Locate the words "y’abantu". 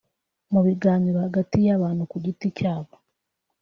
1.67-2.03